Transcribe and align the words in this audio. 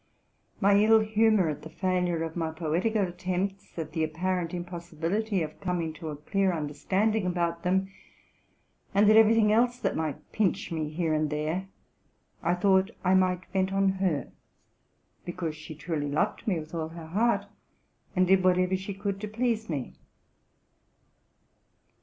My 0.59 0.77
ill 0.79 1.01
humor 1.01 1.47
at 1.47 1.61
the 1.61 1.69
failure 1.69 2.23
of 2.23 2.35
my 2.35 2.49
poetical 2.49 3.03
attempts, 3.03 3.77
at 3.77 3.91
the 3.91 4.03
apparent 4.03 4.51
im 4.51 4.65
possibility 4.65 5.43
of 5.43 5.61
coming 5.61 5.93
to 5.93 6.09
a 6.09 6.15
clear 6.15 6.51
understanding 6.51 7.27
about 7.27 7.61
them, 7.61 7.91
and 8.95 9.07
at 9.07 9.15
every 9.15 9.35
thing 9.35 9.51
else 9.51 9.77
that 9.77 9.95
might 9.95 10.31
pinch 10.31 10.71
me 10.71 10.89
here 10.89 11.13
and 11.13 11.29
there, 11.29 11.67
I 12.41 12.55
thought 12.55 12.89
I 13.03 13.13
might 13.13 13.45
vent 13.53 13.71
on 13.71 13.89
her, 14.01 14.31
because 15.23 15.55
she 15.55 15.75
truly 15.75 16.09
loved 16.09 16.47
me 16.47 16.57
with 16.59 16.73
all 16.73 16.89
her 16.89 17.05
heart, 17.05 17.45
and 18.15 18.25
did 18.25 18.43
whatever 18.43 18.75
she 18.75 18.95
could 18.95 19.21
to 19.21 19.27
please 19.27 19.69
me. 19.69 19.93